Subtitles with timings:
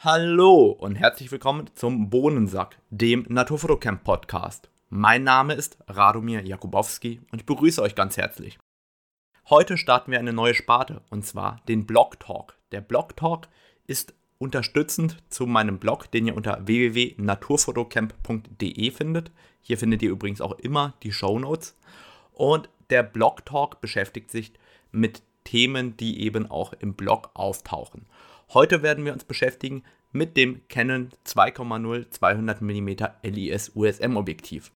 [0.00, 4.70] Hallo und herzlich willkommen zum Bohnensack, dem Naturfotocamp Podcast.
[4.90, 8.60] Mein Name ist Radomir Jakubowski und ich begrüße euch ganz herzlich.
[9.50, 12.56] Heute starten wir eine neue Sparte und zwar den Blog Talk.
[12.70, 13.48] Der Blog Talk
[13.88, 19.32] ist unterstützend zu meinem Blog, den ihr unter www.naturfotocamp.de findet.
[19.62, 21.76] Hier findet ihr übrigens auch immer die Show Notes.
[22.32, 24.52] Und der Blog Talk beschäftigt sich
[24.92, 28.06] mit Themen, die eben auch im Blog auftauchen.
[28.54, 32.88] Heute werden wir uns beschäftigen mit dem Canon 2,0 200 mm
[33.22, 34.72] LIS USM Objektiv.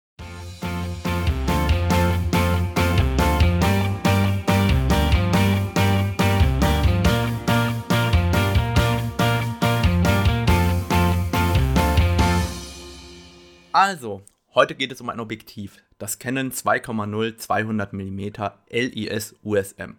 [13.71, 14.21] Also,
[14.53, 18.19] heute geht es um ein Objektiv, das Canon 2,0 200 mm
[18.69, 19.97] LIS USM.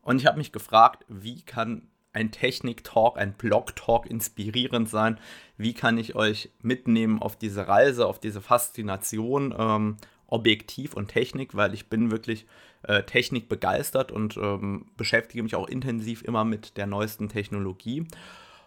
[0.00, 5.18] Und ich habe mich gefragt, wie kann ein Technik-Talk, ein Blog-Talk inspirierend sein?
[5.56, 9.96] Wie kann ich euch mitnehmen auf diese Reise, auf diese Faszination, ähm,
[10.26, 12.46] Objektiv und Technik, weil ich bin wirklich
[12.84, 18.06] äh, Technik begeistert und ähm, beschäftige mich auch intensiv immer mit der neuesten Technologie.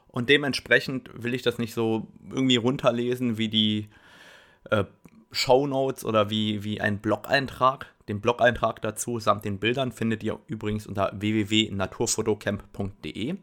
[0.07, 3.89] Und dementsprechend will ich das nicht so irgendwie runterlesen wie die
[4.69, 4.85] äh,
[5.35, 7.87] Show Notes oder wie, wie ein Blog-Eintrag.
[8.07, 13.35] Den Blog-Eintrag dazu samt den Bildern findet ihr übrigens unter www.naturfotocamp.de,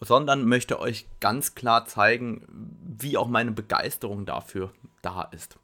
[0.00, 2.46] sondern möchte euch ganz klar zeigen,
[2.98, 5.58] wie auch meine Begeisterung dafür da ist.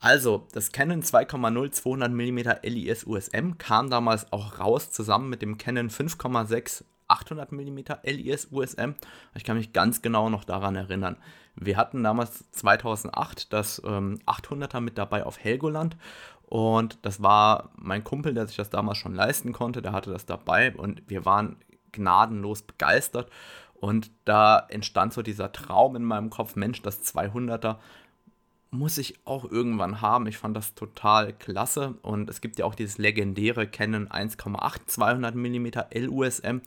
[0.00, 5.58] Also, das Canon 2,0 200 mm LIS USM kam damals auch raus, zusammen mit dem
[5.58, 8.94] Canon 5,6 800 mm LIS USM.
[9.34, 11.16] Ich kann mich ganz genau noch daran erinnern.
[11.56, 15.96] Wir hatten damals 2008 das ähm, 800er mit dabei auf Helgoland.
[16.46, 20.26] Und das war mein Kumpel, der sich das damals schon leisten konnte, der hatte das
[20.26, 20.74] dabei.
[20.74, 21.56] Und wir waren
[21.92, 23.30] gnadenlos begeistert.
[23.74, 27.76] Und da entstand so dieser Traum in meinem Kopf, Mensch, das 200er
[28.70, 30.26] muss ich auch irgendwann haben.
[30.26, 31.94] Ich fand das total klasse.
[32.02, 36.60] Und es gibt ja auch dieses legendäre Canon 1,8 200 mm LUSM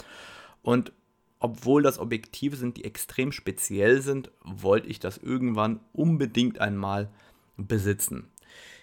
[0.63, 0.91] und
[1.39, 7.09] obwohl das Objektive sind, die extrem speziell sind, wollte ich das irgendwann unbedingt einmal
[7.57, 8.31] besitzen.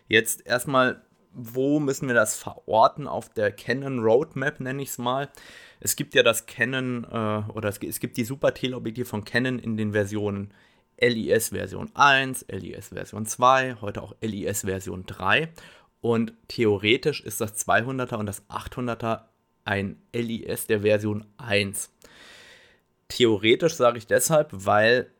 [0.08, 5.30] Jetzt erstmal, wo müssen wir das verorten auf der Canon Roadmap, nenne ich es mal.
[5.80, 9.58] Es gibt ja das Canon äh, oder es, es gibt die Super Teleobjektive von Canon
[9.58, 10.52] in den Versionen
[11.00, 15.48] LIS Version 1, LIS Version 2, heute auch LIS Version 3.
[16.00, 19.22] Und theoretisch ist das 200er und das 800er
[19.64, 21.90] ein LIS der Version 1.
[23.08, 25.10] Theoretisch sage ich deshalb, weil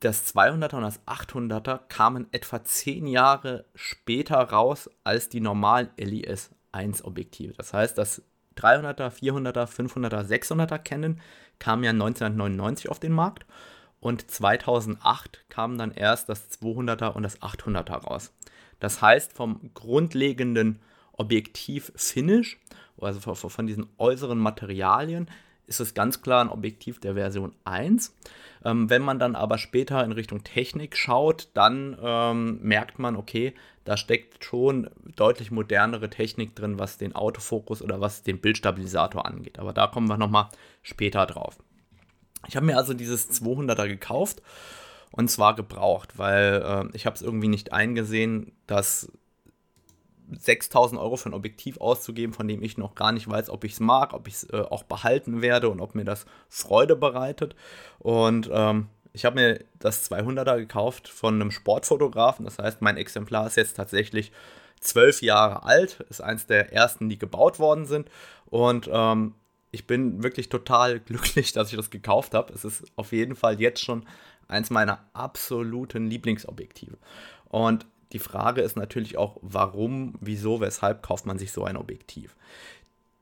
[0.00, 6.50] das 200er und das 800er kamen etwa 10 Jahre später raus als die normalen LIS
[6.72, 7.52] 1 Objektive.
[7.52, 8.22] Das heißt, das
[8.56, 11.20] 300er, 400er, 500er, 600er Canon
[11.58, 13.44] kam ja 1999 auf den Markt
[14.00, 18.32] und 2008 kamen dann erst das 200er und das 800er raus.
[18.78, 20.80] Das heißt, vom grundlegenden
[21.12, 22.58] Objektiv-Finish,
[22.98, 25.30] also von diesen äußeren Materialien,
[25.70, 28.14] ist es ganz klar ein Objektiv der Version 1.
[28.64, 33.54] Ähm, wenn man dann aber später in Richtung Technik schaut, dann ähm, merkt man, okay,
[33.84, 39.58] da steckt schon deutlich modernere Technik drin, was den Autofokus oder was den Bildstabilisator angeht.
[39.58, 40.48] Aber da kommen wir nochmal
[40.82, 41.56] später drauf.
[42.48, 44.42] Ich habe mir also dieses 200er gekauft
[45.12, 49.10] und zwar gebraucht, weil äh, ich habe es irgendwie nicht eingesehen, dass
[50.38, 53.72] 6000 Euro für ein Objektiv auszugeben, von dem ich noch gar nicht weiß, ob ich
[53.72, 57.56] es mag, ob ich es äh, auch behalten werde und ob mir das Freude bereitet.
[57.98, 62.44] Und ähm, ich habe mir das 200er gekauft von einem Sportfotografen.
[62.44, 64.32] Das heißt, mein Exemplar ist jetzt tatsächlich
[64.80, 68.08] zwölf Jahre alt, ist eins der ersten, die gebaut worden sind.
[68.46, 69.34] Und ähm,
[69.70, 72.52] ich bin wirklich total glücklich, dass ich das gekauft habe.
[72.52, 74.06] Es ist auf jeden Fall jetzt schon
[74.48, 76.98] eins meiner absoluten Lieblingsobjektive.
[77.48, 82.34] Und die Frage ist natürlich auch, warum, wieso, weshalb kauft man sich so ein Objektiv?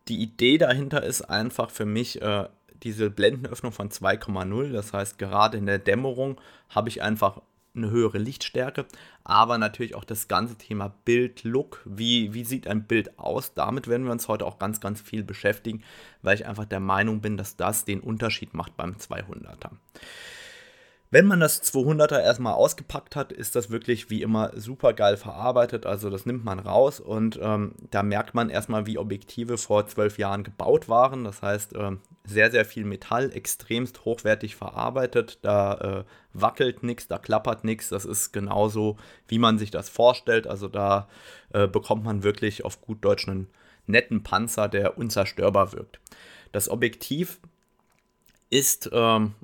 [0.09, 2.49] Die Idee dahinter ist einfach für mich äh,
[2.83, 4.73] diese Blendenöffnung von 2,0.
[4.73, 7.43] Das heißt, gerade in der Dämmerung habe ich einfach
[7.75, 8.87] eine höhere Lichtstärke,
[9.25, 11.83] aber natürlich auch das ganze Thema Bild-Look.
[11.85, 13.55] Wie, wie sieht ein Bild aus?
[13.55, 15.83] Damit werden wir uns heute auch ganz, ganz viel beschäftigen,
[16.23, 19.71] weil ich einfach der Meinung bin, dass das den Unterschied macht beim 200er.
[21.11, 25.87] Wenn man das 200er erstmal ausgepackt hat, ist das wirklich wie immer super geil verarbeitet.
[25.87, 30.19] Also das nimmt man raus und ähm, da merkt man erstmal, wie Objektive vor zwölf
[30.19, 31.25] Jahren gebaut waren.
[31.25, 35.39] Das heißt, ähm, sehr, sehr viel Metall, extremst hochwertig verarbeitet.
[35.41, 37.89] Da äh, wackelt nichts, da klappert nichts.
[37.89, 40.47] Das ist genauso, wie man sich das vorstellt.
[40.47, 41.09] Also da
[41.55, 43.49] äh, bekommt man wirklich auf gut Deutsch einen
[43.87, 46.01] netten Panzer, der unzerstörbar wirkt.
[46.53, 47.41] Das Objektiv
[48.51, 49.35] ist ähm,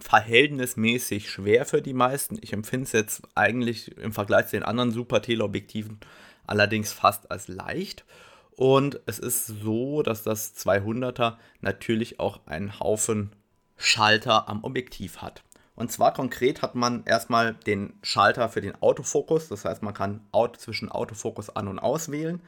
[0.00, 2.38] verhältnismäßig schwer für die meisten.
[2.40, 6.00] Ich empfinde es jetzt eigentlich im Vergleich zu den anderen Super Teleobjektiven
[6.46, 8.04] allerdings fast als leicht.
[8.50, 13.32] Und es ist so, dass das 200er natürlich auch einen Haufen
[13.76, 15.42] Schalter am Objektiv hat.
[15.74, 19.48] Und zwar konkret hat man erstmal den Schalter für den Autofokus.
[19.48, 20.20] Das heißt, man kann
[20.58, 22.42] zwischen Autofokus an und aus wählen.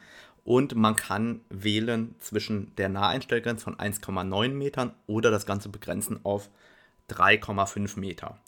[0.44, 6.50] Und man kann wählen zwischen der Naheinstellgrenze von 1,9 Metern oder das Ganze begrenzen auf
[7.10, 8.38] 3,5 Meter.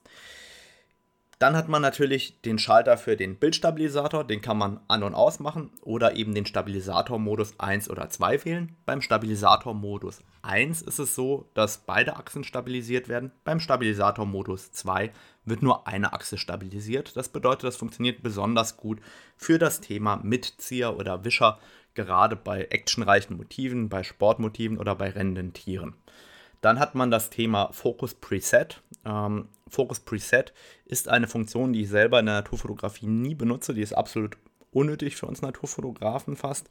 [1.39, 5.71] Dann hat man natürlich den Schalter für den Bildstabilisator, den kann man an- und ausmachen
[5.83, 8.77] oder eben den Stabilisator-Modus 1 oder 2 wählen.
[8.87, 13.33] Beim Stabilisator-Modus 1 ist es so, dass beide Achsen stabilisiert werden.
[13.43, 15.13] Beim Stabilisator-Modus 2
[15.45, 17.17] wird nur eine Achse stabilisiert.
[17.17, 19.01] Das bedeutet, das funktioniert besonders gut
[19.37, 21.59] für das Thema Mitzieher oder Wischer,
[21.95, 25.95] gerade bei actionreichen Motiven, bei Sportmotiven oder bei rennenden Tieren.
[26.65, 28.81] Dann hat man das Thema Focus Preset.
[29.05, 30.55] Ähm, Focus Preset
[30.87, 33.75] ist eine Funktion, die ich selber in der Naturfotografie nie benutze.
[33.75, 34.39] Die ist absolut
[34.71, 36.69] unnötig für uns Naturfotografen fast.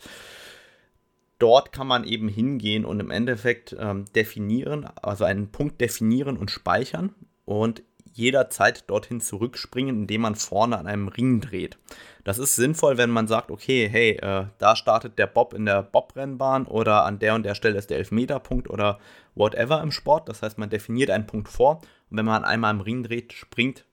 [1.37, 6.49] Dort kann man eben hingehen und im Endeffekt ähm, definieren, also einen Punkt definieren und
[6.49, 7.13] speichern
[7.45, 7.83] und
[8.13, 11.77] jederzeit dorthin zurückspringen, indem man vorne an einem Ring dreht.
[12.23, 15.83] Das ist sinnvoll, wenn man sagt, okay, hey, äh, da startet der Bob in der
[15.83, 18.99] Bobrennbahn oder an der und der Stelle ist der Elfmeterpunkt oder
[19.35, 20.29] whatever im Sport.
[20.29, 23.85] Das heißt, man definiert einen Punkt vor und wenn man einmal im Ring dreht, springt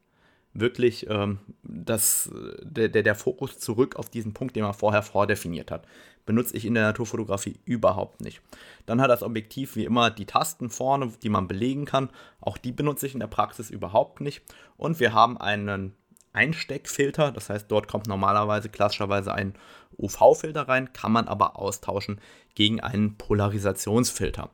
[0.53, 2.31] wirklich ähm, das,
[2.63, 5.87] der, der, der Fokus zurück auf diesen Punkt, den man vorher vordefiniert hat.
[6.27, 8.41] Benutze ich in der Naturfotografie überhaupt nicht.
[8.87, 12.11] Dann hat das Objektiv wie immer die Tasten vorne, die man belegen kann.
[12.41, 14.43] Auch die benutze ich in der Praxis überhaupt nicht.
[14.77, 15.95] Und wir haben einen
[16.33, 19.55] Einsteckfilter, das heißt, dort kommt normalerweise klassischerweise ein
[19.99, 22.21] UV-Filter rein, kann man aber austauschen
[22.55, 24.51] gegen einen Polarisationsfilter.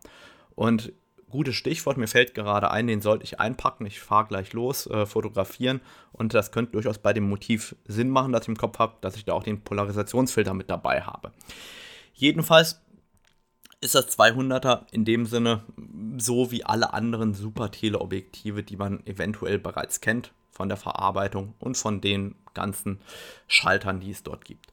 [0.54, 0.93] Und
[1.31, 3.87] gutes Stichwort, mir fällt gerade ein, den sollte ich einpacken.
[3.87, 5.81] Ich fahre gleich los, äh, fotografieren
[6.12, 9.17] und das könnte durchaus bei dem Motiv Sinn machen, dass ich im Kopf habe, dass
[9.17, 11.32] ich da auch den Polarisationsfilter mit dabei habe.
[12.14, 12.81] Jedenfalls
[13.81, 15.62] ist das 200er in dem Sinne
[16.19, 21.76] so wie alle anderen Super Teleobjektive, die man eventuell bereits kennt von der Verarbeitung und
[21.76, 23.00] von den ganzen
[23.46, 24.72] Schaltern, die es dort gibt.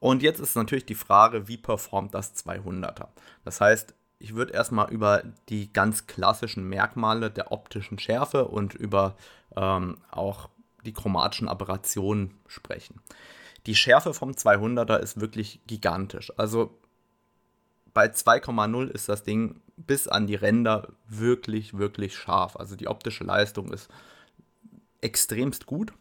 [0.00, 3.08] Und jetzt ist natürlich die Frage, wie performt das 200er?
[3.44, 9.16] Das heißt, ich würde erstmal über die ganz klassischen Merkmale der optischen Schärfe und über
[9.56, 10.48] ähm, auch
[10.84, 13.00] die chromatischen Aberrationen sprechen.
[13.66, 16.32] Die Schärfe vom 200er ist wirklich gigantisch.
[16.36, 16.78] Also
[17.94, 22.56] bei 2,0 ist das Ding bis an die Ränder wirklich, wirklich scharf.
[22.56, 23.88] Also die optische Leistung ist
[25.00, 25.92] extremst gut.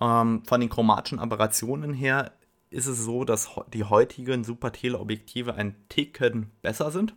[0.00, 2.32] Ähm, von den chromatischen Aberrationen her
[2.70, 7.14] ist es so, dass die heutigen Super Teleobjektive ein Ticken besser sind.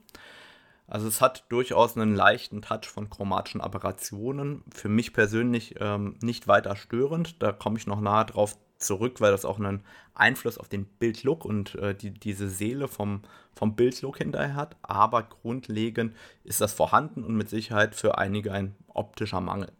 [0.87, 4.63] Also es hat durchaus einen leichten Touch von chromatischen Aberrationen.
[4.71, 7.41] Für mich persönlich ähm, nicht weiter störend.
[7.41, 9.83] Da komme ich noch nahe drauf zurück, weil das auch einen
[10.13, 13.21] Einfluss auf den Bildlook und äh, die, diese Seele vom,
[13.55, 14.75] vom Bildlook hinterher hat.
[14.81, 19.71] Aber grundlegend ist das vorhanden und mit Sicherheit für einige ein optischer Mangel.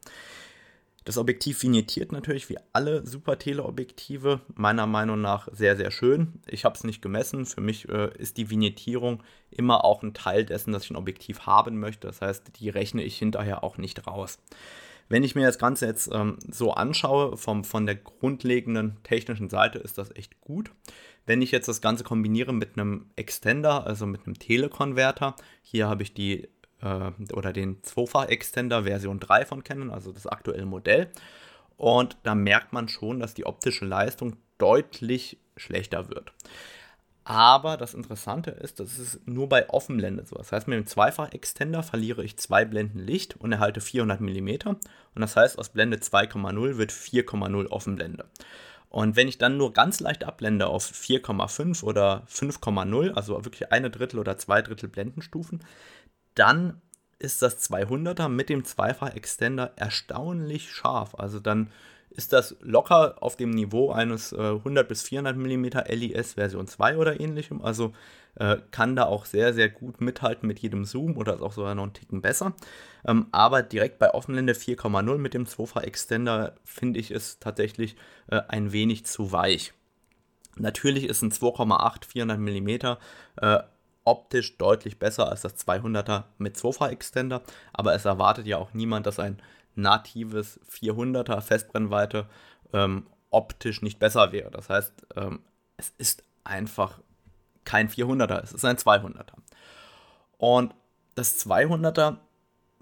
[1.05, 6.39] Das Objektiv vignettiert natürlich wie alle Super Teleobjektive, meiner Meinung nach sehr, sehr schön.
[6.47, 7.45] Ich habe es nicht gemessen.
[7.45, 9.21] Für mich äh, ist die Vignettierung
[9.51, 12.07] immer auch ein Teil dessen, dass ich ein Objektiv haben möchte.
[12.07, 14.39] Das heißt, die rechne ich hinterher auch nicht raus.
[15.09, 19.79] Wenn ich mir das Ganze jetzt ähm, so anschaue, vom, von der grundlegenden technischen Seite
[19.79, 20.71] ist das echt gut.
[21.25, 26.03] Wenn ich jetzt das Ganze kombiniere mit einem Extender, also mit einem Telekonverter, hier habe
[26.03, 26.47] ich die
[26.83, 31.09] äh, oder den Zwofach-Extender Version 3 von Canon, also das aktuelle Modell.
[31.77, 36.33] Und da merkt man schon, dass die optische Leistung deutlich schlechter wird.
[37.25, 40.35] Aber das Interessante ist, das ist nur bei Offenblende so.
[40.35, 44.49] Das heißt, mit dem Zweifach-Extender verliere ich zwei Blenden Licht und erhalte 400 mm.
[44.67, 48.25] Und das heißt, aus Blende 2,0 wird 4,0 Offenblende.
[48.89, 53.89] Und wenn ich dann nur ganz leicht abblende auf 4,5 oder 5,0, also wirklich eine
[53.89, 55.61] Drittel oder zwei Drittel Blendenstufen,
[56.35, 56.81] dann
[57.19, 61.15] ist das 200er mit dem Zweifach-Extender erstaunlich scharf.
[61.15, 61.69] Also dann
[62.09, 66.97] ist das locker auf dem Niveau eines äh, 100 bis 400 mm LIS Version 2
[66.97, 67.61] oder ähnlichem.
[67.61, 67.93] Also
[68.35, 71.75] äh, kann da auch sehr, sehr gut mithalten mit jedem Zoom oder ist auch sogar
[71.75, 72.53] noch einen Ticken besser.
[73.05, 77.95] Ähm, aber direkt bei Offenblende 4,0 mit dem Zweifach Extender finde ich es tatsächlich
[78.27, 79.73] äh, ein wenig zu weich.
[80.57, 82.69] Natürlich ist ein 2,8 400 mm
[84.05, 87.41] optisch deutlich besser als das 200er mit Sofa-Extender,
[87.71, 89.41] aber es erwartet ja auch niemand, dass ein
[89.75, 92.27] natives 400er Festbrennweite
[92.73, 94.51] ähm, optisch nicht besser wäre.
[94.51, 95.41] Das heißt, ähm,
[95.77, 96.99] es ist einfach
[97.63, 99.33] kein 400er, es ist ein 200er.
[100.37, 100.75] Und
[101.15, 102.17] das 200er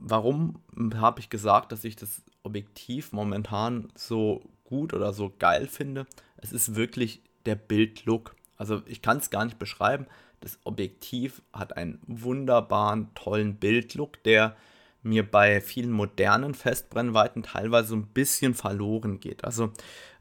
[0.01, 0.61] warum
[0.95, 6.07] habe ich gesagt, dass ich das Objektiv momentan so gut oder so geil finde?
[6.37, 8.35] Es ist wirklich der Bildlook.
[8.57, 10.07] Also ich kann es gar nicht beschreiben.
[10.41, 14.55] Das Objektiv hat einen wunderbaren, tollen Bildlook, der
[15.03, 19.43] mir bei vielen modernen Festbrennweiten teilweise so ein bisschen verloren geht.
[19.43, 19.71] Also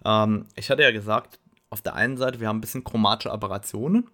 [0.05, 1.39] ähm, ich hatte ja gesagt,
[1.71, 4.09] auf der einen Seite, wir haben ein bisschen chromatische Aberrationen.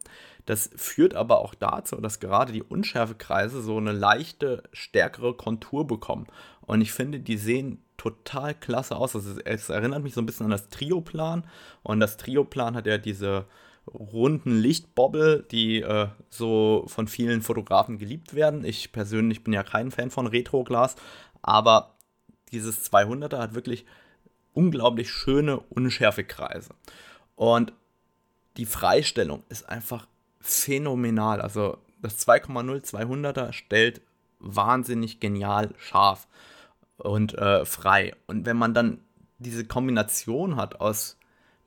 [0.44, 6.26] Das führt aber auch dazu, dass gerade die Unschärfekreise so eine leichte, stärkere Kontur bekommen.
[6.60, 9.16] Und ich finde, die sehen total klasse aus.
[9.16, 11.44] Also es erinnert mich so ein bisschen an das Trioplan.
[11.82, 13.46] Und das Trioplan hat ja diese
[13.92, 18.64] runden Lichtbobbel, die äh, so von vielen Fotografen geliebt werden.
[18.64, 20.96] Ich persönlich bin ja kein Fan von Retroglas,
[21.42, 21.96] aber
[22.52, 23.86] dieses 200er hat wirklich
[24.52, 26.70] unglaublich schöne Unschärfekreise.
[27.34, 27.72] Und
[28.56, 30.06] die Freistellung ist einfach
[30.40, 31.40] phänomenal.
[31.40, 34.00] Also das 2,0 200er stellt
[34.38, 36.26] wahnsinnig genial scharf
[36.96, 38.14] und äh, frei.
[38.26, 39.00] Und wenn man dann
[39.38, 41.18] diese Kombination hat aus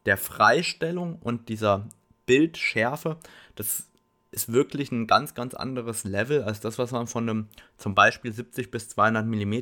[0.06, 1.86] der Freistellung und dieser
[2.30, 3.18] Bildschärfe,
[3.56, 3.88] das
[4.30, 8.32] ist wirklich ein ganz, ganz anderes Level als das, was man von einem zum Beispiel
[8.32, 9.54] 70 bis 200 mm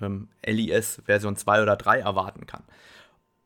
[0.00, 2.64] ähm, LIS Version 2 oder 3 erwarten kann.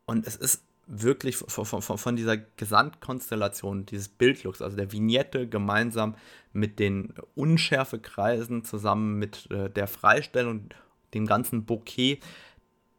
[0.06, 6.14] Und es ist wirklich von, von, von, dieser Gesamtkonstellation, dieses Bildlooks, also der Vignette gemeinsam
[6.54, 10.70] mit den Unschärfekreisen zusammen mit äh, der Freistellung,
[11.12, 12.20] dem ganzen Bouquet,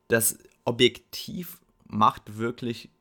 [0.10, 2.92] das Objektiv macht wirklich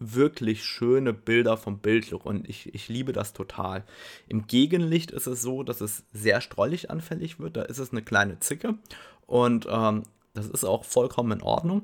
[0.00, 3.84] wirklich schöne Bilder vom Bildlook und ich, ich liebe das total.
[4.26, 7.56] Im Gegenlicht ist es so, dass es sehr streulich anfällig wird.
[7.56, 8.74] Da ist es eine kleine Zicke
[9.26, 10.02] und ähm,
[10.34, 11.82] das ist auch vollkommen in Ordnung.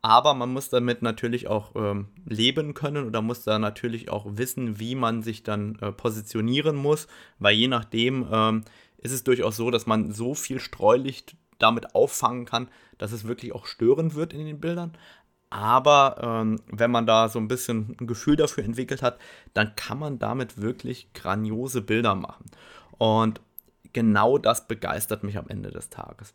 [0.00, 4.80] Aber man muss damit natürlich auch ähm, leben können oder muss da natürlich auch wissen,
[4.80, 7.06] wie man sich dann äh, positionieren muss,
[7.38, 8.64] weil je nachdem ähm,
[8.98, 12.68] ist es durchaus so, dass man so viel Streulicht damit auffangen kann,
[12.98, 14.92] dass es wirklich auch störend wird in den Bildern.
[15.52, 19.18] Aber ähm, wenn man da so ein bisschen ein Gefühl dafür entwickelt hat,
[19.52, 22.46] dann kann man damit wirklich grandiose Bilder machen.
[22.96, 23.38] Und
[23.92, 26.32] genau das begeistert mich am Ende des Tages.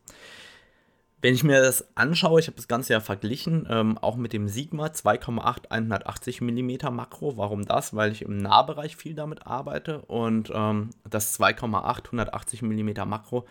[1.20, 4.48] Wenn ich mir das anschaue, ich habe das Ganze ja verglichen, ähm, auch mit dem
[4.48, 7.38] Sigma 2,8 180 mm Makro.
[7.38, 7.96] Warum das?
[7.96, 13.48] Weil ich im Nahbereich viel damit arbeite und ähm, das 2,8 180 mm Makro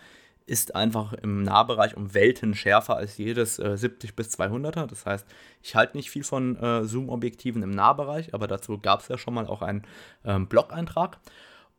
[0.47, 4.87] ist einfach im Nahbereich um Welten schärfer als jedes äh, 70 bis 200er.
[4.87, 5.27] Das heißt,
[5.61, 9.33] ich halte nicht viel von äh, Zoom-Objektiven im Nahbereich, aber dazu gab es ja schon
[9.33, 9.85] mal auch einen
[10.23, 11.19] ähm, Blog-Eintrag.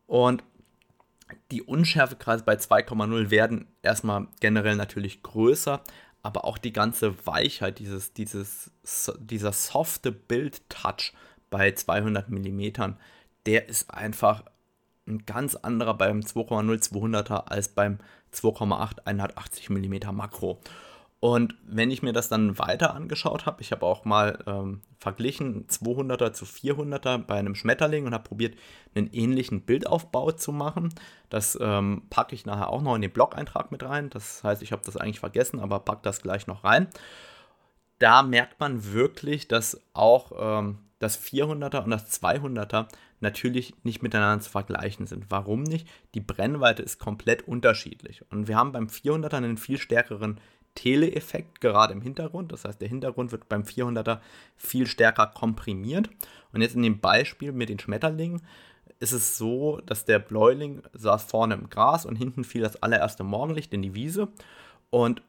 [0.05, 0.43] Und
[1.51, 5.81] die Unschärfekreise bei 2,0 werden erstmal generell natürlich größer,
[6.21, 8.71] aber auch die ganze Weichheit, dieses, dieses,
[9.19, 11.13] dieser softe Bild-Touch
[11.49, 12.93] bei 200 mm,
[13.45, 14.43] der ist einfach
[15.09, 17.97] ein ganz anderer beim 2,0 200er als beim
[18.33, 20.59] 2,8 180 mm Makro.
[21.21, 25.67] Und wenn ich mir das dann weiter angeschaut habe, ich habe auch mal ähm, verglichen
[25.67, 28.57] 200er zu 400er bei einem Schmetterling und habe probiert,
[28.95, 30.93] einen ähnlichen Bildaufbau zu machen.
[31.29, 34.09] Das ähm, packe ich nachher auch noch in den Blog-Eintrag mit rein.
[34.09, 36.87] Das heißt, ich habe das eigentlich vergessen, aber packe das gleich noch rein.
[37.97, 42.87] Da merkt man wirklich, dass auch ähm, das 400er und das 200er
[43.21, 45.25] natürlich nicht miteinander zu vergleichen sind.
[45.29, 45.87] Warum nicht?
[46.13, 48.23] Die Brennweite ist komplett unterschiedlich.
[48.31, 50.39] Und wir haben beim 400er einen viel stärkeren
[50.75, 52.51] Tele-Effekt gerade im Hintergrund.
[52.51, 54.19] Das heißt, der Hintergrund wird beim 400er
[54.55, 56.09] viel stärker komprimiert.
[56.53, 58.41] Und jetzt in dem Beispiel mit den Schmetterlingen
[58.99, 63.23] ist es so, dass der Bläuling saß vorne im Gras und hinten fiel das allererste
[63.23, 64.29] Morgenlicht in die Wiese.
[64.89, 65.21] Und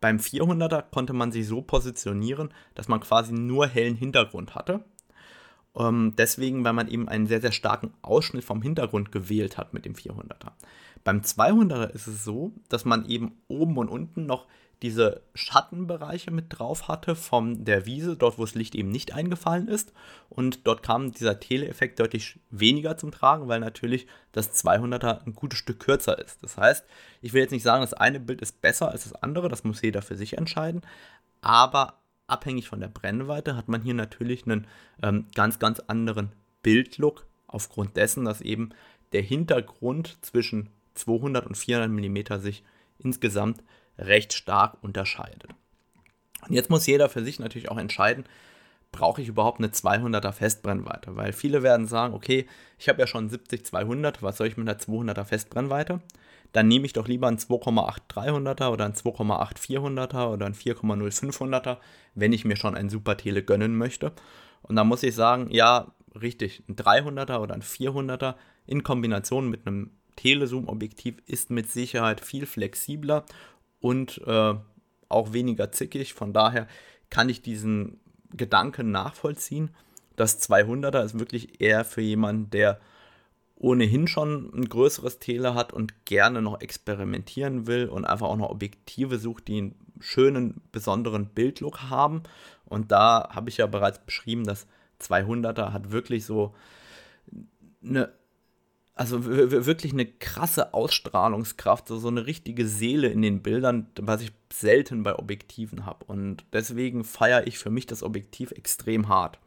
[0.00, 4.84] beim 400er konnte man sich so positionieren, dass man quasi nur hellen Hintergrund hatte.
[5.78, 9.84] Ähm, deswegen, weil man eben einen sehr, sehr starken Ausschnitt vom Hintergrund gewählt hat mit
[9.84, 10.52] dem 400er.
[11.04, 14.46] Beim 200er ist es so, dass man eben oben und unten noch
[14.82, 19.68] diese Schattenbereiche mit drauf hatte von der Wiese, dort wo das Licht eben nicht eingefallen
[19.68, 19.92] ist.
[20.28, 25.58] Und dort kam dieser Teleeffekt deutlich weniger zum Tragen, weil natürlich das 200er ein gutes
[25.58, 26.42] Stück kürzer ist.
[26.42, 26.84] Das heißt,
[27.22, 29.80] ich will jetzt nicht sagen, das eine Bild ist besser als das andere, das muss
[29.80, 30.82] jeder für sich entscheiden.
[31.40, 31.94] Aber
[32.26, 34.66] abhängig von der Brennweite hat man hier natürlich einen
[35.02, 38.70] ähm, ganz, ganz anderen Bildlook, aufgrund dessen, dass eben
[39.12, 42.64] der Hintergrund zwischen 200 und 400 mm sich
[42.98, 43.62] insgesamt
[43.98, 45.50] recht stark unterscheidet.
[46.46, 48.24] Und jetzt muss jeder für sich natürlich auch entscheiden,
[48.96, 51.16] brauche ich überhaupt eine 200er Festbrennweite?
[51.16, 52.46] Weil viele werden sagen, okay,
[52.78, 56.00] ich habe ja schon 70-200, was soll ich mit einer 200er Festbrennweite?
[56.52, 61.30] Dann nehme ich doch lieber einen 2,8 300er oder einen 2,8 400er oder einen 4,0
[61.30, 61.76] 500er,
[62.14, 64.12] wenn ich mir schon ein super Tele gönnen möchte.
[64.62, 68.36] Und da muss ich sagen, ja, richtig, ein 300er oder ein 400er
[68.66, 73.26] in Kombination mit einem Telezoom-Objektiv ist mit Sicherheit viel flexibler
[73.80, 74.54] und äh,
[75.08, 76.14] auch weniger zickig.
[76.14, 76.66] Von daher
[77.10, 78.00] kann ich diesen
[78.32, 79.70] Gedanken nachvollziehen.
[80.16, 82.80] Das 200er ist wirklich eher für jemanden, der
[83.56, 88.50] ohnehin schon ein größeres Tele hat und gerne noch experimentieren will und einfach auch noch
[88.50, 92.22] Objektive sucht, die einen schönen, besonderen Bildlook haben.
[92.66, 94.66] Und da habe ich ja bereits beschrieben, das
[95.00, 96.54] 200er hat wirklich so
[97.82, 98.12] eine,
[98.96, 104.32] also wirklich eine krasse Ausstrahlungskraft, so, so eine richtige Seele in den Bildern, was ich
[104.50, 106.06] selten bei Objektiven habe.
[106.06, 109.38] Und deswegen feiere ich für mich das Objektiv extrem hart.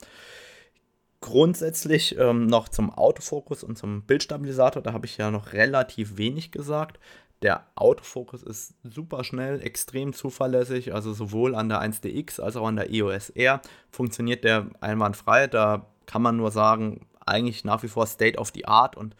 [1.19, 6.51] Grundsätzlich ähm, noch zum Autofokus und zum Bildstabilisator, da habe ich ja noch relativ wenig
[6.51, 6.99] gesagt.
[7.41, 12.75] Der Autofokus ist super schnell, extrem zuverlässig, also sowohl an der 1DX als auch an
[12.75, 15.47] der EOS R funktioniert der einwandfrei.
[15.47, 19.15] Da kann man nur sagen, eigentlich nach wie vor State of the Art und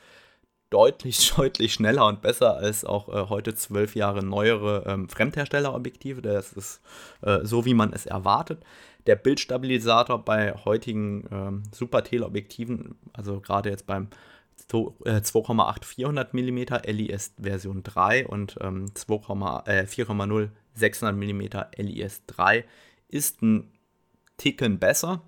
[0.70, 6.22] deutlich, deutlich schneller und besser als auch äh, heute zwölf Jahre neuere ähm, Fremdherstellerobjektive.
[6.22, 6.82] Das ist
[7.22, 8.64] äh, so, wie man es erwartet.
[9.08, 14.10] Der Bildstabilisator bei heutigen ähm, Super-Teleobjektiven, also gerade jetzt beim
[14.70, 21.42] 2,8 400 mm LIS Version 3 und ähm, 4,0 600 mm
[21.78, 22.66] LIS 3
[23.08, 23.72] ist ein
[24.38, 25.22] Ticken besser,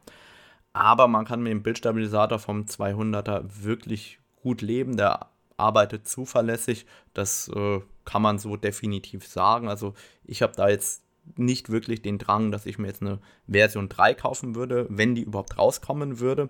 [0.74, 4.98] aber man kann mit dem Bildstabilisator vom 200er wirklich gut leben.
[4.98, 9.68] Der arbeitet zuverlässig, das äh, kann man so definitiv sagen.
[9.70, 9.94] Also
[10.26, 11.04] ich habe da jetzt
[11.36, 15.24] nicht wirklich den Drang, dass ich mir jetzt eine Version 3 kaufen würde, wenn die
[15.24, 16.50] überhaupt rauskommen würde.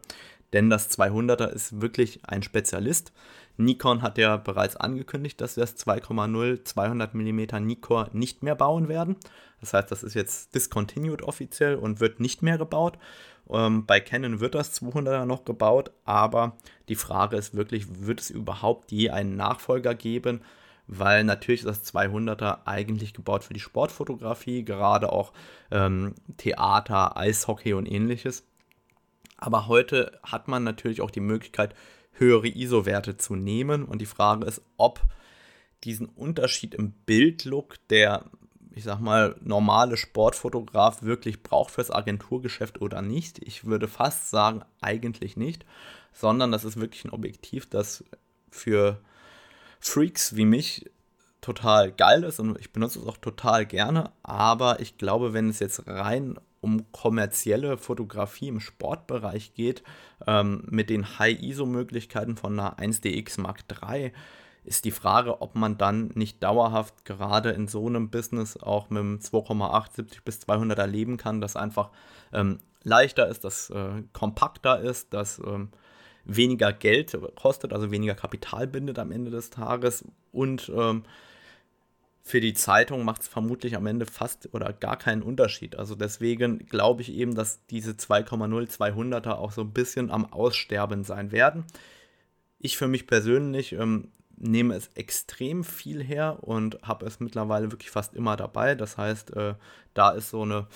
[0.53, 3.13] Denn das 200er ist wirklich ein Spezialist.
[3.57, 8.87] Nikon hat ja bereits angekündigt, dass wir das 2,0 200 mm Nikon nicht mehr bauen
[8.87, 9.15] werden.
[9.59, 12.97] Das heißt, das ist jetzt discontinued offiziell und wird nicht mehr gebaut.
[13.51, 16.58] Ähm, bei Canon wird das 200er noch gebaut, aber
[16.89, 20.41] die Frage ist wirklich, wird es überhaupt je einen Nachfolger geben?
[20.88, 25.31] Weil natürlich ist das 200er eigentlich gebaut für die Sportfotografie, gerade auch
[25.72, 28.46] ähm, Theater, Eishockey und ähnliches.
[29.38, 31.75] Aber heute hat man natürlich auch die Möglichkeit,
[32.13, 33.84] höhere ISO-Werte zu nehmen.
[33.86, 35.02] Und die Frage ist, ob
[35.84, 38.25] diesen Unterschied im Bildlook, der,
[38.73, 43.39] ich sag mal, normale Sportfotograf wirklich braucht fürs Agenturgeschäft oder nicht.
[43.39, 45.65] Ich würde fast sagen, eigentlich nicht,
[46.13, 48.03] sondern das ist wirklich ein Objektiv, das
[48.49, 48.99] für
[49.79, 50.89] Freaks wie mich
[51.41, 55.60] total geil ist und ich benutze es auch total gerne, aber ich glaube, wenn es
[55.60, 59.81] jetzt rein um kommerzielle Fotografie im Sportbereich geht,
[60.27, 64.13] ähm, mit den High-ISO-Möglichkeiten von einer 1DX Mark III,
[64.63, 69.00] ist die Frage, ob man dann nicht dauerhaft gerade in so einem Business auch mit
[69.00, 71.89] einem 2,870 bis 200er leben kann, das einfach
[72.32, 75.69] ähm, leichter ist, das äh, kompakter ist, das ähm,
[76.26, 81.04] weniger Geld kostet, also weniger Kapital bindet am Ende des Tages und ähm,
[82.24, 85.76] für die Zeitung macht es vermutlich am Ende fast oder gar keinen Unterschied.
[85.76, 91.04] Also deswegen glaube ich eben, dass diese 2,0 200er auch so ein bisschen am Aussterben
[91.04, 91.65] sein werden.
[92.60, 97.91] Ich für mich persönlich ähm, nehme es extrem viel her und habe es mittlerweile wirklich
[97.91, 98.75] fast immer dabei.
[98.75, 99.56] Das heißt, äh,
[99.93, 100.67] da ist so eine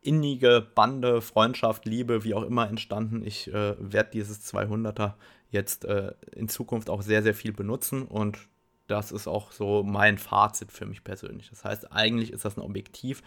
[0.00, 3.22] innige Bande, Freundschaft, Liebe, wie auch immer entstanden.
[3.24, 5.14] Ich äh, werde dieses 200er
[5.50, 8.38] jetzt äh, in Zukunft auch sehr, sehr viel benutzen und
[8.86, 11.50] das ist auch so mein Fazit für mich persönlich.
[11.50, 13.22] Das heißt, eigentlich ist das ein Objektiv,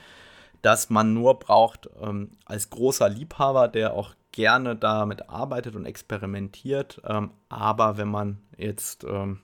[0.62, 7.02] das man nur braucht ähm, als großer Liebhaber, der auch gerne damit arbeitet und experimentiert.
[7.06, 9.42] Ähm, aber wenn man jetzt ähm,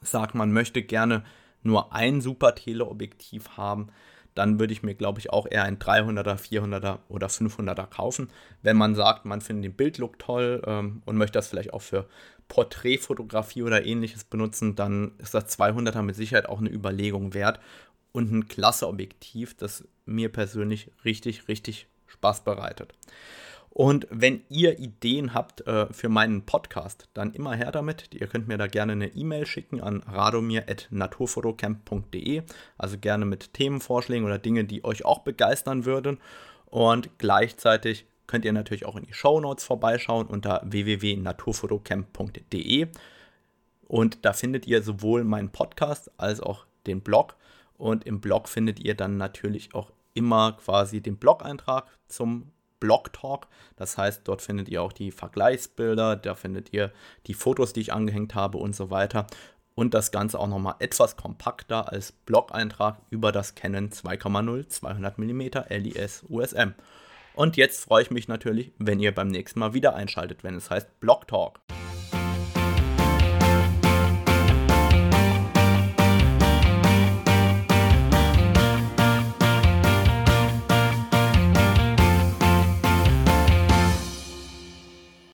[0.00, 1.24] sagt, man möchte gerne
[1.62, 3.88] nur ein super Teleobjektiv haben,
[4.34, 8.28] dann würde ich mir, glaube ich, auch eher ein 300er, 400er oder 500er kaufen.
[8.62, 12.06] Wenn man sagt, man findet den Bildlook toll ähm, und möchte das vielleicht auch für
[12.48, 17.60] Porträtfotografie oder ähnliches benutzen, dann ist das 200er mit Sicherheit auch eine Überlegung wert
[18.12, 22.92] und ein klasse Objektiv, das mir persönlich richtig, richtig Spaß bereitet.
[23.70, 28.12] Und wenn ihr Ideen habt äh, für meinen Podcast, dann immer her damit.
[28.12, 32.42] Ihr könnt mir da gerne eine E-Mail schicken an radomir.naturfotocamp.de.
[32.76, 36.18] Also gerne mit Themenvorschlägen oder Dinge, die euch auch begeistern würden.
[36.66, 42.88] Und gleichzeitig könnt ihr natürlich auch in die Show Notes vorbeischauen unter www.naturfotocamp.de.
[43.86, 47.36] Und da findet ihr sowohl meinen Podcast als auch den Blog.
[47.78, 52.50] Und im Blog findet ihr dann natürlich auch immer quasi den Blog-Eintrag zum
[52.80, 53.46] Blog Talk.
[53.76, 56.92] Das heißt, dort findet ihr auch die Vergleichsbilder, da findet ihr
[57.26, 59.26] die Fotos, die ich angehängt habe und so weiter.
[59.74, 65.40] Und das Ganze auch nochmal etwas kompakter als Blog-Eintrag über das Canon 2,0 200 mm
[65.68, 66.74] LIS USM.
[67.34, 70.70] Und jetzt freue ich mich natürlich, wenn ihr beim nächsten Mal wieder einschaltet, wenn es
[70.70, 71.60] heißt Blog Talk.